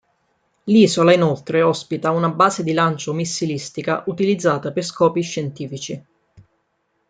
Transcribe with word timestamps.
L'isola 0.63 1.13
inoltre 1.13 1.61
ospita 1.61 2.09
una 2.09 2.29
base 2.31 2.63
di 2.63 2.73
lancio 2.73 3.13
missilistica 3.13 4.03
utilizzata 4.07 4.71
per 4.71 4.81
scopi 4.83 5.21
scientifici. 5.21 6.03